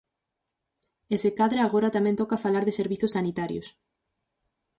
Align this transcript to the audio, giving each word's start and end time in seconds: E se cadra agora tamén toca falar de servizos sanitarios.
E 1.13 1.15
se 1.23 1.31
cadra 1.39 1.61
agora 1.63 1.93
tamén 1.95 2.19
toca 2.21 2.41
falar 2.45 2.63
de 2.65 2.77
servizos 2.79 3.13
sanitarios. 3.17 3.67